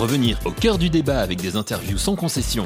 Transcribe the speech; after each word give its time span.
Revenir 0.00 0.38
au 0.46 0.50
cœur 0.50 0.78
du 0.78 0.88
débat 0.88 1.20
avec 1.20 1.42
des 1.42 1.56
interviews 1.56 1.98
sans 1.98 2.16
concession. 2.16 2.64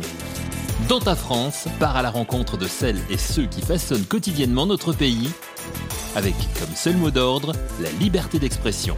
Dans 0.88 1.00
ta 1.00 1.16
France, 1.16 1.66
part 1.80 1.96
à 1.96 2.02
la 2.02 2.10
rencontre 2.10 2.56
de 2.56 2.66
celles 2.66 3.00
et 3.10 3.18
ceux 3.18 3.46
qui 3.46 3.60
façonnent 3.60 4.06
quotidiennement 4.06 4.66
notre 4.66 4.96
pays, 4.96 5.30
avec 6.14 6.34
comme 6.60 6.72
seul 6.76 6.96
mot 6.96 7.10
d'ordre 7.10 7.50
la 7.82 7.90
liberté 7.98 8.38
d'expression. 8.38 8.94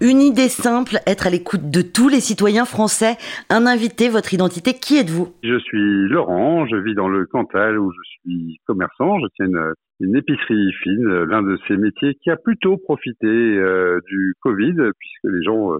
Une 0.00 0.20
idée 0.20 0.48
simple, 0.48 0.98
être 1.06 1.28
à 1.28 1.30
l'écoute 1.30 1.70
de 1.70 1.80
tous 1.80 2.08
les 2.08 2.20
citoyens 2.20 2.64
français. 2.64 3.16
Un 3.48 3.66
invité, 3.66 4.08
votre 4.08 4.34
identité, 4.34 4.74
qui 4.74 4.98
êtes-vous? 4.98 5.32
Je 5.44 5.60
suis 5.60 6.08
Laurent, 6.08 6.66
je 6.66 6.74
vis 6.74 6.96
dans 6.96 7.08
le 7.08 7.24
Cantal 7.24 7.78
où 7.78 7.92
je 7.92 8.00
suis 8.02 8.60
commerçant, 8.66 9.20
je 9.20 9.26
tiens 9.36 9.46
une, 9.46 9.74
épicerie 10.00 10.72
fine, 10.82 11.24
l'un 11.24 11.42
de 11.42 11.58
ces 11.68 11.76
métiers 11.76 12.14
qui 12.22 12.30
a 12.30 12.36
plutôt 12.36 12.76
profité 12.76 13.26
euh, 13.26 14.00
du 14.08 14.34
Covid 14.40 14.74
puisque 14.98 15.34
les 15.34 15.42
gens 15.42 15.72
euh, 15.72 15.78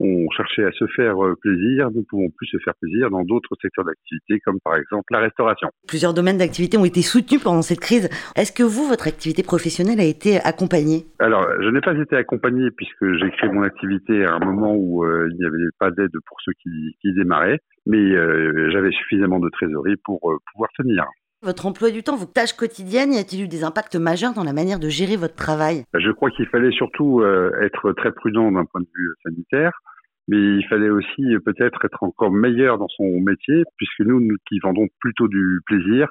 ont 0.00 0.28
cherché 0.36 0.64
à 0.64 0.72
se 0.72 0.86
faire 0.94 1.24
euh, 1.24 1.34
plaisir, 1.40 1.90
nous 1.90 2.00
ne 2.00 2.04
pouvons 2.04 2.28
plus 2.36 2.46
se 2.46 2.58
faire 2.58 2.74
plaisir 2.80 3.10
dans 3.10 3.22
d'autres 3.24 3.54
secteurs 3.60 3.84
d'activité, 3.84 4.40
comme 4.44 4.58
par 4.62 4.76
exemple 4.76 5.04
la 5.10 5.20
restauration. 5.20 5.68
Plusieurs 5.88 6.14
domaines 6.14 6.38
d'activité 6.38 6.76
ont 6.76 6.84
été 6.84 7.02
soutenus 7.02 7.42
pendant 7.42 7.62
cette 7.62 7.80
crise. 7.80 8.08
Est-ce 8.36 8.52
que 8.52 8.62
vous, 8.62 8.86
votre 8.88 9.06
activité 9.08 9.42
professionnelle 9.42 10.00
a 10.00 10.04
été 10.04 10.38
accompagnée? 10.38 11.06
Alors, 11.18 11.46
je 11.60 11.68
n'ai 11.68 11.80
pas 11.80 11.94
été 11.94 12.16
accompagné 12.16 12.70
puisque 12.76 13.14
j'ai 13.14 13.30
créé 13.32 13.50
mon 13.50 13.62
activité 13.62 14.24
à 14.24 14.34
un 14.34 14.44
moment 14.44 14.74
où 14.74 15.04
euh, 15.04 15.28
il 15.30 15.36
n'y 15.38 15.46
avait 15.46 15.70
pas 15.78 15.90
d'aide 15.90 16.12
pour 16.26 16.36
ceux 16.44 16.52
qui, 16.62 16.96
qui 17.00 17.14
démarraient, 17.14 17.60
mais 17.86 17.98
euh, 17.98 18.70
j'avais 18.72 18.90
suffisamment 18.90 19.38
de 19.38 19.48
trésorerie 19.50 19.96
pour 20.04 20.20
pouvoir 20.52 20.70
tenir. 20.76 21.04
Votre 21.46 21.64
emploi 21.64 21.90
du 21.90 22.02
temps, 22.02 22.16
vos 22.16 22.26
tâches 22.26 22.52
quotidiennes, 22.52 23.14
y 23.14 23.18
a-t-il 23.18 23.44
eu 23.44 23.48
des 23.48 23.64
impacts 23.64 23.96
majeurs 23.96 24.34
dans 24.34 24.44
la 24.44 24.52
manière 24.52 24.78
de 24.78 24.88
gérer 24.88 25.16
votre 25.16 25.36
travail? 25.36 25.84
Je 25.94 26.10
crois 26.10 26.30
qu'il 26.30 26.46
fallait 26.48 26.72
surtout 26.72 27.22
être 27.62 27.92
très 27.92 28.12
prudent 28.12 28.52
d'un 28.52 28.64
point 28.64 28.82
de 28.82 28.88
vue 28.94 29.14
sanitaire 29.22 29.72
mais 30.28 30.36
il 30.36 30.66
fallait 30.68 30.90
aussi 30.90 31.22
euh, 31.34 31.40
peut-être 31.40 31.84
être 31.84 32.02
encore 32.02 32.30
meilleur 32.30 32.78
dans 32.78 32.88
son 32.88 33.04
métier, 33.20 33.62
puisque 33.76 34.00
nous, 34.00 34.20
nous 34.20 34.36
qui 34.48 34.58
vendons 34.62 34.86
plutôt 35.00 35.28
du 35.28 35.60
plaisir, 35.66 36.08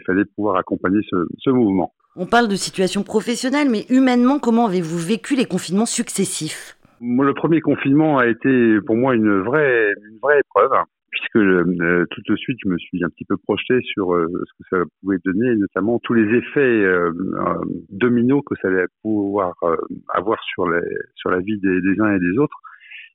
il 0.00 0.04
fallait 0.06 0.24
pouvoir 0.36 0.56
accompagner 0.56 1.00
ce, 1.10 1.16
ce 1.38 1.50
mouvement. 1.50 1.92
On 2.16 2.26
parle 2.26 2.48
de 2.48 2.56
situation 2.56 3.02
professionnelle, 3.02 3.68
mais 3.70 3.84
humainement, 3.90 4.38
comment 4.38 4.66
avez-vous 4.66 4.98
vécu 4.98 5.36
les 5.36 5.44
confinements 5.44 5.86
successifs? 5.86 6.76
Le 7.00 7.32
premier 7.32 7.60
confinement 7.60 8.18
a 8.18 8.26
été 8.26 8.80
pour 8.80 8.96
moi 8.96 9.14
une 9.14 9.40
vraie, 9.42 9.92
une 10.10 10.18
vraie 10.20 10.40
épreuve, 10.40 10.72
puisque 11.10 11.36
euh, 11.36 12.04
tout 12.10 12.20
de 12.28 12.36
suite, 12.36 12.58
je 12.64 12.68
me 12.68 12.78
suis 12.78 13.02
un 13.04 13.08
petit 13.08 13.24
peu 13.24 13.36
projeté 13.36 13.80
sur 13.82 14.14
euh, 14.14 14.26
ce 14.28 14.62
que 14.62 14.68
ça 14.70 14.84
pouvait 15.00 15.18
donner, 15.24 15.56
notamment 15.56 15.98
tous 16.00 16.14
les 16.14 16.36
effets 16.36 16.60
euh, 16.60 17.10
dominos 17.90 18.42
que 18.46 18.54
ça 18.60 18.68
allait 18.68 18.86
pouvoir 19.02 19.54
avoir 20.14 20.38
sur, 20.44 20.68
les, 20.68 20.80
sur 21.16 21.30
la 21.30 21.40
vie 21.40 21.58
des, 21.58 21.80
des 21.80 22.00
uns 22.00 22.14
et 22.14 22.18
des 22.18 22.38
autres. 22.38 22.58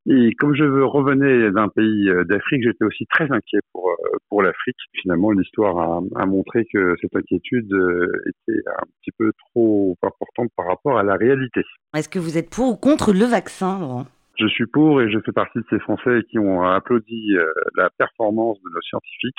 Et 0.05 0.33
comme 0.33 0.53
je 0.53 0.63
revenais 0.63 1.49
d'un 1.51 1.69
pays 1.69 2.09
euh, 2.09 2.25
d'Afrique, 2.25 2.63
j'étais 2.63 2.83
aussi 2.83 3.05
très 3.05 3.31
inquiet 3.31 3.59
pour 3.71 3.89
euh, 3.89 4.17
pour 4.29 4.41
l'Afrique. 4.41 4.75
Finalement, 5.01 5.31
l'histoire 5.31 5.77
a, 5.77 6.01
a, 6.15 6.25
montré 6.25 6.65
que 6.65 6.95
cette 6.99 7.15
inquiétude 7.15 7.71
euh, 7.71 8.11
était 8.25 8.59
un 8.67 8.85
petit 8.99 9.11
peu 9.17 9.31
trop 9.49 9.95
importante 10.03 10.49
par 10.57 10.67
rapport 10.67 10.97
à 10.97 11.03
la 11.03 11.15
réalité. 11.15 11.61
Est-ce 11.95 12.09
que 12.09 12.19
vous 12.19 12.37
êtes 12.37 12.49
pour 12.49 12.73
ou 12.73 12.75
contre 12.75 13.13
le 13.13 13.25
vaccin, 13.25 13.79
Laurent? 13.79 14.05
Je 14.39 14.47
suis 14.47 14.65
pour 14.65 15.01
et 15.01 15.11
je 15.11 15.19
fais 15.19 15.31
partie 15.31 15.59
de 15.59 15.65
ces 15.69 15.79
Français 15.79 16.21
qui 16.29 16.39
ont 16.39 16.63
applaudi 16.63 17.33
la 17.75 17.89
performance 17.91 18.57
de 18.63 18.69
nos 18.73 18.81
scientifiques. 18.81 19.35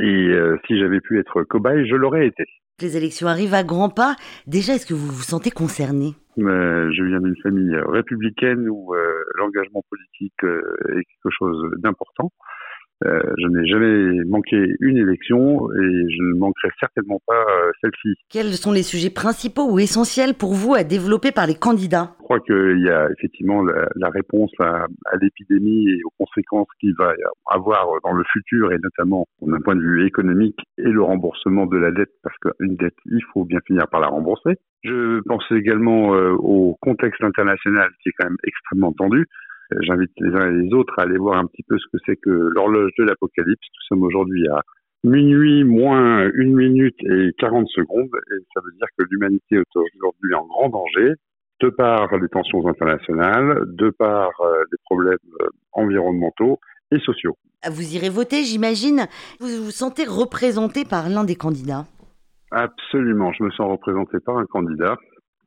Et 0.00 0.34
si 0.66 0.78
j'avais 0.78 1.00
pu 1.00 1.18
être 1.20 1.44
cobaye, 1.44 1.88
je 1.88 1.94
l'aurais 1.94 2.26
été. 2.26 2.44
Les 2.80 2.96
élections 2.96 3.26
arrivent 3.26 3.54
à 3.54 3.64
grands 3.64 3.88
pas. 3.88 4.14
Déjà, 4.46 4.74
est-ce 4.74 4.86
que 4.86 4.94
vous 4.94 5.08
vous 5.08 5.22
sentez 5.22 5.50
concerné? 5.50 6.14
Je 6.36 7.02
viens 7.02 7.20
d'une 7.20 7.36
famille 7.42 7.76
républicaine 7.76 8.68
où 8.68 8.94
euh, 8.94 9.24
l'engagement 9.34 9.82
politique 9.90 10.44
euh, 10.44 10.62
est 10.90 11.04
quelque 11.04 11.30
chose 11.36 11.70
d'important. 11.78 12.30
Euh, 13.06 13.20
je 13.38 13.46
n'ai 13.46 13.66
jamais 13.66 14.24
manqué 14.24 14.56
une 14.80 14.96
élection 14.96 15.70
et 15.70 16.10
je 16.10 16.22
ne 16.22 16.38
manquerai 16.38 16.68
certainement 16.80 17.20
pas 17.26 17.44
euh, 17.48 17.70
celle-ci. 17.80 18.14
Quels 18.28 18.54
sont 18.54 18.72
les 18.72 18.82
sujets 18.82 19.10
principaux 19.10 19.70
ou 19.70 19.78
essentiels 19.78 20.34
pour 20.34 20.54
vous 20.54 20.74
à 20.74 20.82
développer 20.82 21.30
par 21.30 21.46
les 21.46 21.54
candidats? 21.54 22.16
Je 22.18 22.24
crois 22.24 22.40
qu'il 22.40 22.82
y 22.84 22.90
a 22.90 23.08
effectivement 23.16 23.62
la, 23.62 23.88
la 23.94 24.10
réponse 24.10 24.50
à, 24.58 24.86
à 25.12 25.16
l'épidémie 25.20 25.88
et 25.88 26.00
aux 26.04 26.24
conséquences 26.24 26.68
qu'il 26.80 26.94
va 26.98 27.14
avoir 27.46 27.86
dans 28.02 28.12
le 28.12 28.24
futur 28.32 28.72
et 28.72 28.78
notamment 28.82 29.26
d'un 29.42 29.60
point 29.60 29.76
de 29.76 29.80
vue 29.80 30.04
économique 30.06 30.58
et 30.78 30.82
le 30.82 31.02
remboursement 31.02 31.66
de 31.66 31.76
la 31.76 31.92
dette 31.92 32.10
parce 32.22 32.36
qu'une 32.38 32.76
dette, 32.76 32.96
il 33.06 33.22
faut 33.32 33.44
bien 33.44 33.60
finir 33.66 33.86
par 33.88 34.00
la 34.00 34.08
rembourser. 34.08 34.56
Je 34.84 35.20
pense 35.20 35.44
également 35.50 36.14
euh, 36.14 36.32
au 36.38 36.76
contexte 36.80 37.22
international 37.22 37.90
qui 38.02 38.10
est 38.10 38.12
quand 38.18 38.26
même 38.26 38.36
extrêmement 38.44 38.92
tendu. 38.92 39.26
J'invite 39.80 40.12
les 40.18 40.34
uns 40.34 40.50
et 40.50 40.62
les 40.62 40.72
autres 40.72 40.94
à 40.98 41.02
aller 41.02 41.18
voir 41.18 41.38
un 41.38 41.46
petit 41.46 41.62
peu 41.62 41.76
ce 41.78 41.84
que 41.92 42.02
c'est 42.06 42.16
que 42.16 42.30
l'horloge 42.30 42.90
de 42.98 43.04
l'apocalypse. 43.04 43.66
Nous 43.74 43.96
sommes 43.96 44.02
aujourd'hui 44.02 44.46
à 44.48 44.62
minuit 45.04 45.64
moins 45.64 46.28
une 46.34 46.54
minute 46.54 46.96
et 47.04 47.30
40 47.38 47.68
secondes 47.68 48.10
et 48.32 48.38
ça 48.54 48.60
veut 48.64 48.72
dire 48.72 48.88
que 48.98 49.04
l'humanité 49.10 49.56
est 49.56 49.76
aujourd'hui 49.76 50.34
en 50.34 50.46
grand 50.46 50.68
danger 50.70 51.14
de 51.60 51.68
par 51.70 52.16
les 52.16 52.28
tensions 52.28 52.66
internationales, 52.66 53.62
de 53.66 53.90
par 53.90 54.30
euh, 54.40 54.62
les 54.70 54.78
problèmes 54.84 55.18
euh, 55.42 55.48
environnementaux 55.72 56.60
et 56.92 56.98
sociaux. 57.00 57.36
Vous 57.68 57.96
irez 57.96 58.08
voter, 58.08 58.44
j'imagine. 58.44 59.06
Vous 59.40 59.64
vous 59.64 59.70
sentez 59.70 60.04
représenté 60.04 60.84
par 60.84 61.08
l'un 61.08 61.24
des 61.24 61.34
candidats? 61.34 61.84
Absolument, 62.50 63.32
je 63.32 63.42
me 63.42 63.50
sens 63.50 63.70
représenté 63.70 64.20
par 64.20 64.38
un 64.38 64.46
candidat 64.46 64.96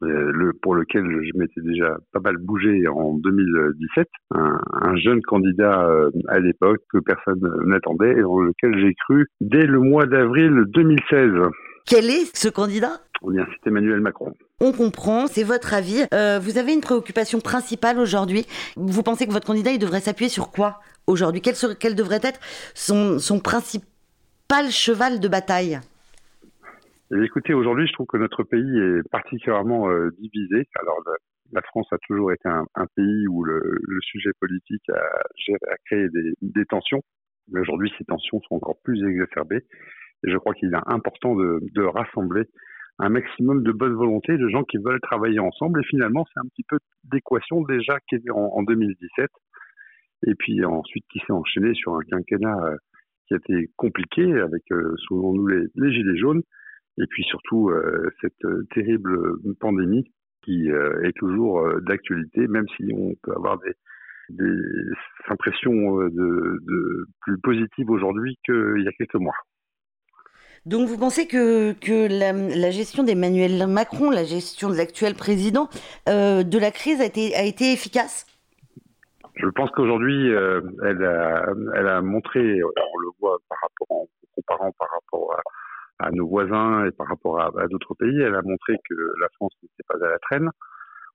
le, 0.01 0.53
pour 0.61 0.75
lequel 0.75 1.03
je 1.05 1.37
m'étais 1.37 1.61
déjà 1.61 1.97
pas 2.11 2.19
mal 2.19 2.37
bougé 2.37 2.87
en 2.87 3.13
2017, 3.13 4.07
un, 4.35 4.59
un 4.81 4.95
jeune 4.97 5.21
candidat 5.21 5.87
euh, 5.87 6.09
à 6.27 6.39
l'époque 6.39 6.81
que 6.91 6.99
personne 6.99 7.41
n'attendait 7.65 8.11
et 8.11 8.21
dans 8.21 8.39
lequel 8.39 8.77
j'ai 8.79 8.93
cru 8.93 9.27
dès 9.39 9.65
le 9.65 9.79
mois 9.79 10.05
d'avril 10.05 10.63
2016. 10.67 11.31
Quel 11.85 12.09
est 12.09 12.35
ce 12.35 12.49
candidat? 12.49 13.01
Eh 13.23 13.31
bien, 13.31 13.45
c'est 13.49 13.69
Emmanuel 13.69 14.01
Macron. 14.01 14.33
On 14.59 14.71
comprend, 14.71 15.27
c'est 15.27 15.43
votre 15.43 15.73
avis. 15.73 16.03
Euh, 16.13 16.39
vous 16.41 16.57
avez 16.57 16.73
une 16.73 16.81
préoccupation 16.81 17.39
principale 17.39 17.99
aujourd'hui. 17.99 18.45
Vous 18.75 19.03
pensez 19.03 19.27
que 19.27 19.31
votre 19.31 19.47
candidat 19.47 19.71
il 19.71 19.79
devrait 19.79 19.99
s'appuyer 19.99 20.29
sur 20.29 20.51
quoi 20.51 20.79
aujourd'hui? 21.07 21.41
Quel 21.41 21.95
devrait 21.95 22.19
être 22.23 22.39
son, 22.73 23.19
son 23.19 23.39
principal 23.39 24.69
cheval 24.69 25.19
de 25.19 25.27
bataille? 25.27 25.79
Et 27.13 27.23
écoutez, 27.23 27.53
aujourd'hui, 27.53 27.87
je 27.87 27.93
trouve 27.93 28.07
que 28.07 28.17
notre 28.17 28.43
pays 28.43 28.77
est 28.77 29.09
particulièrement 29.09 29.89
euh, 29.89 30.11
divisé. 30.17 30.65
Alors, 30.79 30.97
la, 31.51 31.61
France 31.63 31.87
a 31.91 31.97
toujours 32.07 32.31
été 32.31 32.47
un, 32.47 32.65
un 32.75 32.85
pays 32.95 33.27
où 33.27 33.43
le, 33.43 33.59
le, 33.61 33.99
sujet 34.01 34.29
politique 34.39 34.87
a, 34.89 34.95
a 34.95 35.75
créé 35.85 36.07
des, 36.09 36.33
des, 36.41 36.65
tensions. 36.65 37.01
Mais 37.51 37.59
aujourd'hui, 37.59 37.91
ces 37.97 38.05
tensions 38.05 38.39
sont 38.47 38.55
encore 38.55 38.77
plus 38.85 39.05
exacerbées. 39.05 39.61
Et 40.25 40.31
je 40.31 40.37
crois 40.37 40.53
qu'il 40.53 40.73
est 40.73 40.77
important 40.85 41.35
de, 41.35 41.59
de, 41.75 41.81
rassembler 41.83 42.43
un 42.99 43.09
maximum 43.09 43.63
de 43.63 43.73
bonne 43.73 43.93
volonté, 43.93 44.37
de 44.37 44.47
gens 44.47 44.63
qui 44.63 44.77
veulent 44.77 45.01
travailler 45.01 45.39
ensemble. 45.39 45.81
Et 45.81 45.87
finalement, 45.87 46.25
c'est 46.33 46.39
un 46.39 46.47
petit 46.47 46.63
peu 46.69 46.77
d'équation 47.11 47.61
déjà 47.63 47.99
qui 48.07 48.15
est 48.15 48.29
en, 48.31 48.53
en 48.53 48.63
2017. 48.63 49.29
Et 50.27 50.35
puis 50.35 50.63
ensuite, 50.63 51.03
qui 51.11 51.19
s'est 51.19 51.33
enchaîné 51.33 51.73
sur 51.73 51.93
un 51.93 52.03
quinquennat 52.09 52.57
euh, 52.63 52.77
qui 53.27 53.33
a 53.33 53.37
été 53.37 53.69
compliqué 53.75 54.23
avec, 54.39 54.63
euh, 54.71 54.95
selon 55.09 55.33
nous, 55.33 55.47
les, 55.47 55.65
les 55.75 55.91
gilets 55.91 56.17
jaunes 56.17 56.43
et 57.01 57.07
puis 57.09 57.23
surtout 57.23 57.69
euh, 57.69 58.09
cette 58.21 58.45
euh, 58.45 58.67
terrible 58.73 59.11
pandémie 59.59 60.05
qui 60.43 60.71
euh, 60.71 61.03
est 61.03 61.15
toujours 61.17 61.67
d'actualité, 61.81 62.47
même 62.47 62.65
si 62.75 62.83
on 62.93 63.13
peut 63.23 63.33
avoir 63.35 63.59
des, 63.59 63.73
des 64.29 64.57
impressions 65.27 65.97
de, 65.97 66.59
de 66.71 67.05
plus 67.21 67.37
positives 67.39 67.89
aujourd'hui 67.89 68.37
qu'il 68.45 68.83
y 68.83 68.87
a 68.87 68.91
quelques 68.97 69.15
mois. 69.15 69.35
Donc 70.65 70.87
vous 70.87 70.97
pensez 70.97 71.27
que, 71.27 71.73
que 71.73 72.07
la, 72.07 72.33
la 72.33 72.69
gestion 72.69 73.03
d'Emmanuel 73.03 73.65
Macron, 73.67 74.11
la 74.11 74.23
gestion 74.23 74.69
de 74.69 74.77
l'actuel 74.77 75.15
président 75.15 75.69
euh, 76.07 76.43
de 76.43 76.59
la 76.59 76.69
crise 76.69 77.01
a 77.01 77.05
été, 77.05 77.33
a 77.35 77.43
été 77.43 77.73
efficace? 77.73 78.27
Je 79.35 79.47
pense 79.47 79.71
qu'aujourd'hui, 79.71 80.31
euh, 80.31 80.61
elle, 80.85 81.03
a, 81.03 81.47
elle 81.75 81.87
a 81.87 82.01
montré, 82.01 82.61
on 82.63 82.99
le 82.99 83.09
voit 83.19 83.37
par 83.49 83.57
rapport, 83.63 83.91
en 83.91 84.07
comparant 84.35 84.71
par 84.77 84.89
rapport 84.91 85.35
à, 85.99 86.07
à 86.07 86.10
nos 86.21 86.27
voisins 86.27 86.85
et 86.85 86.91
par 86.91 87.07
rapport 87.07 87.41
à, 87.41 87.67
d'autres 87.67 87.95
pays, 87.95 88.21
elle 88.21 88.35
a 88.35 88.41
montré 88.41 88.75
que 88.89 88.95
la 89.19 89.27
France 89.35 89.53
n'était 89.63 89.83
pas 89.87 90.05
à 90.05 90.09
la 90.09 90.19
traîne. 90.19 90.49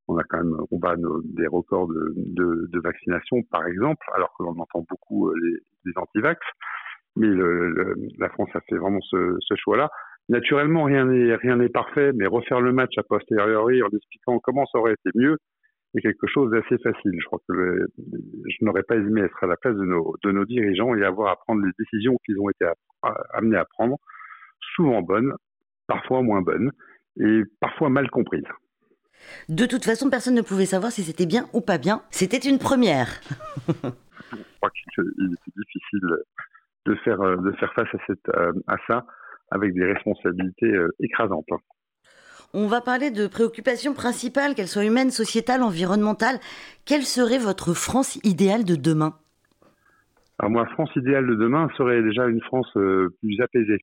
On 0.09 0.19
a 0.19 0.23
quand 0.25 0.39
même, 0.39 0.57
on 0.71 0.79
bat 0.79 0.95
des 0.97 1.47
records 1.47 1.89
de, 1.89 2.81
vaccination, 2.81 3.43
par 3.51 3.67
exemple, 3.67 4.07
alors 4.15 4.33
que 4.39 4.45
l'on 4.45 4.59
entend 4.59 4.85
beaucoup 4.89 5.29
euh, 5.29 5.35
les, 5.43 5.59
les 5.85 5.93
anti-vax. 5.97 6.41
Mais 7.17 7.29
la 8.19 8.29
France 8.29 8.51
a 8.55 8.61
fait 8.69 8.77
vraiment 8.77 9.01
ce, 9.01 9.39
choix-là. 9.57 9.91
Naturellement, 10.29 10.85
rien 10.85 11.07
n'est 11.07 11.69
parfait, 11.69 12.13
mais 12.15 12.27
refaire 12.27 12.61
le 12.61 12.73
match 12.73 12.93
a 12.99 13.03
posteriori 13.03 13.83
en 13.83 13.89
expliquant 13.89 14.39
comment 14.39 14.67
ça 14.67 14.79
aurait 14.79 14.93
été 14.93 15.11
mieux, 15.15 15.39
c'est 15.95 16.03
quelque 16.03 16.27
chose 16.27 16.51
d'assez 16.51 16.77
facile. 16.83 17.13
Je 17.19 17.27
crois 17.27 17.39
que 17.49 17.87
je 17.97 18.65
n'aurais 18.65 18.83
pas 18.83 18.97
aimé 18.97 19.23
être 19.23 19.43
à 19.43 19.47
la 19.47 19.57
place 19.57 19.77
de 19.77 19.85
nos, 19.85 20.45
dirigeants 20.45 20.95
et 20.95 21.05
avoir 21.05 21.33
à 21.33 21.37
prendre 21.37 21.65
les 21.65 21.73
décisions 21.79 22.19
qu'ils 22.27 22.39
ont 22.39 22.51
été 22.51 22.67
amenés 23.33 23.57
à 23.57 23.65
prendre 23.65 23.97
souvent 24.77 25.03
bonnes, 25.03 25.33
parfois 25.89 26.23
moins 26.23 26.43
bonnes 26.43 26.71
et 27.19 27.43
parfois 27.61 27.89
mal 27.89 28.09
comprises. 28.11 28.45
De 29.49 29.67
toute 29.67 29.85
façon, 29.85 30.11
personne 30.11 30.35
ne 30.35 30.43
pouvait 30.43 30.67
savoir 30.67 30.93
si 30.93 31.03
c'était 31.03 31.27
bien 31.27 31.47
ou 31.53 31.61
pas 31.61 31.79
bien. 31.79 32.03
C'était 32.11 32.37
une 32.37 32.59
première. 32.59 33.09
Je 33.67 33.73
crois 33.73 34.71
qu'il 34.71 35.33
était 35.33 35.53
difficile 35.57 36.01
de 36.87 36.95
faire, 36.97 37.19
de 37.19 37.53
faire 37.53 37.73
face 37.75 37.89
à, 37.93 37.99
cette, 38.07 38.29
à 38.69 38.77
ça 38.87 39.07
avec 39.51 39.75
des 39.75 39.85
responsabilités 39.85 40.73
écrasantes. 41.01 41.47
On 42.55 42.69
va 42.69 42.81
parler 42.81 43.11
de 43.11 43.27
préoccupations 43.27 43.95
principales, 43.95 44.55
qu'elles 44.55 44.69
soient 44.69 44.85
humaines, 44.85 45.11
sociétales, 45.11 45.63
environnementales. 45.63 46.39
Quelle 46.85 47.03
serait 47.03 47.39
votre 47.39 47.75
France 47.75 48.19
idéale 48.25 48.65
de 48.65 48.77
demain? 48.77 49.19
Alors 50.39 50.51
moi, 50.51 50.67
France 50.67 50.91
idéale 50.97 51.27
de 51.27 51.35
demain 51.35 51.69
serait 51.77 52.03
déjà 52.03 52.27
une 52.27 52.41
France 52.43 52.71
euh, 52.77 53.15
plus 53.21 53.41
apaisée, 53.41 53.79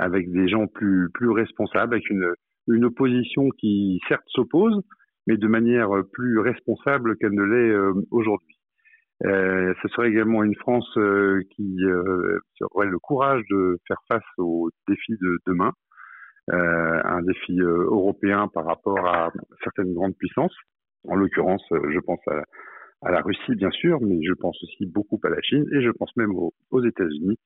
avec 0.00 0.30
des 0.30 0.48
gens 0.48 0.66
plus, 0.66 1.08
plus 1.14 1.30
responsables, 1.30 1.94
avec 1.94 2.08
une, 2.10 2.32
une 2.68 2.84
opposition 2.84 3.48
qui 3.58 4.00
certes 4.08 4.24
s'oppose, 4.28 4.80
mais 5.26 5.36
de 5.36 5.46
manière 5.46 5.90
plus 6.12 6.38
responsable 6.38 7.16
qu'elle 7.16 7.34
ne 7.34 7.42
l'est 7.42 7.70
euh, 7.70 7.92
aujourd'hui. 8.10 8.56
Euh, 9.26 9.74
ce 9.82 9.88
serait 9.88 10.08
également 10.08 10.42
une 10.42 10.54
France 10.56 10.90
euh, 10.96 11.42
qui 11.54 11.76
aurait 12.72 12.86
le 12.86 12.98
courage 12.98 13.42
de 13.50 13.78
faire 13.86 14.00
face 14.08 14.24
aux 14.38 14.70
défis 14.88 15.16
de 15.20 15.38
demain, 15.46 15.72
euh, 16.52 17.00
un 17.04 17.22
défi 17.22 17.60
euh, 17.60 17.84
européen 17.84 18.48
par 18.48 18.64
rapport 18.64 19.06
à 19.06 19.30
certaines 19.62 19.92
grandes 19.92 20.16
puissances. 20.16 20.56
En 21.06 21.14
l'occurrence, 21.14 21.62
euh, 21.70 21.92
je 21.92 22.00
pense 22.00 22.20
à, 23.02 23.10
la 23.10 23.20
Russie, 23.20 23.54
bien 23.54 23.70
sûr, 23.70 24.00
mais 24.00 24.18
je 24.26 24.32
pense 24.32 24.60
aussi 24.64 24.86
beaucoup 24.86 25.20
à 25.22 25.28
la 25.28 25.40
Chine 25.42 25.64
et 25.72 25.80
je 25.80 25.90
pense 25.90 26.10
même 26.16 26.32
aux 26.34 26.84
États-Unis. 26.84 27.38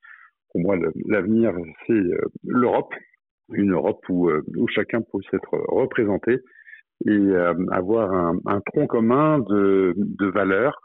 Pour 0.55 0.61
moi, 0.61 0.77
l'avenir, 1.09 1.53
c'est 1.85 2.01
l'Europe, 2.45 2.93
une 3.51 3.73
Europe 3.73 3.99
où, 4.07 4.31
où 4.31 4.67
chacun 4.69 5.01
peut 5.01 5.19
être 5.33 5.57
représenté 5.67 6.39
et 7.05 7.35
avoir 7.71 8.13
un, 8.13 8.61
tronc 8.61 8.87
commun 8.87 9.39
de, 9.39 10.31
valeurs 10.33 10.79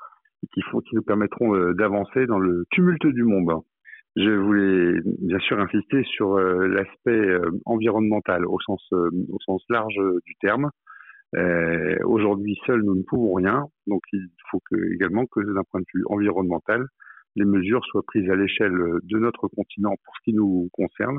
qui, 0.53 0.61
nous 0.93 1.03
permettront 1.03 1.73
d'avancer 1.75 2.27
dans 2.27 2.41
le 2.41 2.65
tumulte 2.73 3.07
du 3.07 3.23
monde. 3.23 3.63
Je 4.17 4.31
voulais 4.31 5.01
bien 5.21 5.39
sûr 5.39 5.61
insister 5.61 6.03
sur 6.03 6.35
euh, 6.35 6.67
l'aspect 6.67 7.13
euh, 7.13 7.49
environnemental 7.65 8.45
au 8.45 8.59
sens, 8.59 8.85
euh, 8.93 9.09
large 9.69 10.01
du 10.27 10.35
terme. 10.41 10.69
Aujourd'hui, 12.05 12.59
seuls, 12.67 12.83
nous 12.83 12.97
ne 12.97 13.05
pouvons 13.05 13.35
rien. 13.35 13.67
Donc, 13.87 14.03
il 14.13 14.27
faut 14.51 14.61
également 14.93 15.27
que, 15.27 15.39
d'un 15.39 15.63
point 15.71 15.79
de 15.79 15.87
vue 15.95 16.03
environnemental, 16.09 16.87
les 17.37 17.45
mesures 17.45 17.85
soient 17.87 18.03
prises 18.03 18.29
à 18.31 18.37
l'échelle 18.37 18.77
de 19.03 19.19
notre 19.19 19.49
continent 19.49 19.95
pour 20.05 20.15
ce 20.17 20.25
qui 20.25 20.35
nous 20.35 20.69
concerne. 20.73 21.19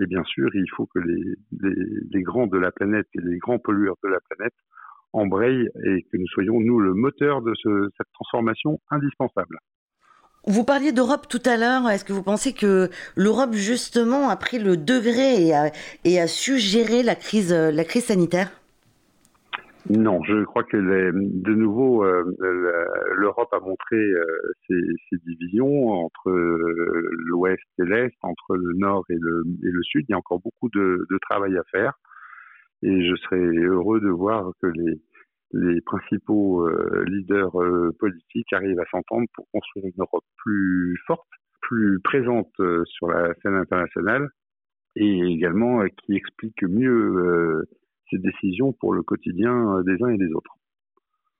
Et 0.00 0.06
bien 0.06 0.24
sûr, 0.24 0.48
il 0.54 0.70
faut 0.76 0.86
que 0.86 1.00
les, 1.00 2.22
grands 2.22 2.46
de 2.46 2.58
la 2.58 2.70
planète 2.70 3.06
et 3.14 3.20
les 3.20 3.38
grands 3.38 3.58
pollueurs 3.58 3.96
de 4.02 4.08
la 4.08 4.18
planète 4.30 4.54
embrayent 5.12 5.68
et 5.84 6.02
que 6.02 6.16
nous 6.16 6.26
soyons, 6.28 6.60
nous, 6.60 6.78
le 6.78 6.94
moteur 6.94 7.42
de 7.42 7.52
ce, 7.54 7.90
cette 7.98 8.06
transformation 8.14 8.80
indispensable. 8.90 9.58
Vous 10.46 10.64
parliez 10.64 10.92
d'Europe 10.92 11.26
tout 11.28 11.42
à 11.44 11.58
l'heure. 11.58 11.90
Est-ce 11.90 12.04
que 12.04 12.14
vous 12.14 12.22
pensez 12.22 12.54
que 12.54 12.88
l'Europe 13.14 13.52
justement 13.52 14.30
a 14.30 14.36
pris 14.36 14.58
le 14.58 14.76
degré 14.76 15.46
et 15.46 15.54
a, 15.54 15.70
et 16.04 16.18
a 16.18 16.26
su 16.26 16.58
gérer 16.58 17.02
la 17.02 17.14
crise, 17.14 17.52
la 17.52 17.84
crise 17.84 18.04
sanitaire? 18.04 18.59
Non, 19.90 20.22
je 20.22 20.44
crois 20.44 20.62
que 20.62 20.76
les, 20.76 21.10
de 21.12 21.52
nouveau, 21.52 22.04
euh, 22.04 22.22
l'Europe 23.16 23.52
a 23.52 23.58
montré 23.58 23.96
euh, 23.96 24.24
ses, 24.68 25.16
divisions 25.26 25.88
entre 25.88 26.30
euh, 26.30 27.10
l'Ouest 27.26 27.64
et 27.80 27.84
l'Est, 27.84 28.14
entre 28.22 28.54
le 28.54 28.72
Nord 28.74 29.04
et 29.10 29.16
le, 29.18 29.82
Sud. 29.82 30.04
Il 30.08 30.12
y 30.12 30.14
a 30.14 30.18
encore 30.18 30.38
beaucoup 30.38 30.68
de, 30.68 31.04
travail 31.22 31.56
à 31.56 31.64
faire, 31.72 31.94
et 32.84 33.04
je 33.04 33.16
serais 33.16 33.40
heureux 33.40 34.00
de 34.00 34.10
voir 34.10 34.52
que 34.62 34.68
les, 34.68 35.80
principaux 35.84 36.68
leaders 37.06 37.50
politiques 37.98 38.52
arrivent 38.52 38.78
à 38.78 38.86
s'entendre 38.92 39.26
pour 39.34 39.48
construire 39.52 39.86
une 39.86 40.00
Europe 40.00 40.24
plus 40.36 40.96
forte, 41.08 41.26
plus 41.62 41.98
présente 42.04 42.52
sur 42.84 43.08
la 43.08 43.34
scène 43.42 43.56
internationale 43.56 44.28
et 44.94 45.20
également 45.32 45.84
qui 46.04 46.14
explique 46.14 46.62
mieux 46.62 47.64
ses 48.10 48.18
décisions 48.18 48.72
pour 48.72 48.92
le 48.92 49.02
quotidien 49.02 49.82
des 49.82 50.02
uns 50.02 50.10
et 50.10 50.18
des 50.18 50.32
autres. 50.32 50.56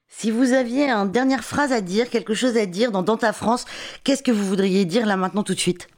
Si 0.08 0.30
vous 0.30 0.52
aviez 0.52 0.90
une 0.90 1.10
dernière 1.10 1.44
phrase 1.44 1.72
à 1.72 1.80
dire, 1.80 2.10
quelque 2.10 2.34
chose 2.34 2.56
à 2.56 2.66
dire 2.66 2.90
dans, 2.90 3.02
dans 3.02 3.16
ta 3.16 3.32
France, 3.32 3.64
qu'est-ce 4.04 4.22
que 4.22 4.32
vous 4.32 4.44
voudriez 4.44 4.84
dire 4.84 5.06
là 5.06 5.16
maintenant 5.16 5.44
tout 5.44 5.54
de 5.54 5.58
suite? 5.58 5.88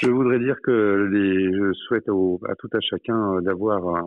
Je 0.00 0.08
voudrais 0.08 0.38
dire 0.38 0.56
que 0.62 1.08
les, 1.12 1.52
je 1.52 1.72
souhaite 1.74 2.08
au, 2.08 2.40
à 2.48 2.54
tout 2.56 2.70
à 2.72 2.80
chacun 2.80 3.42
d'avoir 3.42 4.06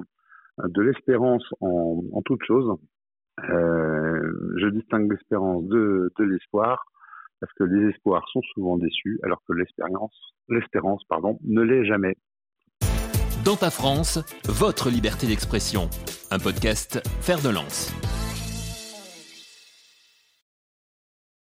de 0.57 0.81
l'espérance 0.81 1.43
en, 1.61 2.03
en 2.11 2.21
toute 2.21 2.43
chose, 2.43 2.77
euh, 3.49 4.53
je 4.57 4.67
distingue 4.69 5.11
l'espérance 5.11 5.65
de, 5.65 6.11
de 6.17 6.23
l'espoir 6.23 6.85
parce 7.39 7.51
que 7.53 7.63
les 7.63 7.89
espoirs 7.89 8.25
sont 8.31 8.41
souvent 8.53 8.77
déçus 8.77 9.19
alors 9.23 9.41
que 9.47 9.53
l'espérance, 9.53 10.15
l'espérance 10.49 11.03
pardon, 11.07 11.37
ne 11.43 11.61
l'est 11.61 11.85
jamais. 11.85 12.15
Dans 13.45 13.55
ta 13.55 13.69
France, 13.69 14.17
votre 14.45 14.89
liberté 14.89 15.27
d'expression. 15.27 15.87
Un 16.31 16.39
podcast 16.39 16.99
Faire 17.21 17.39
de 17.41 17.49
lance. 17.49 17.91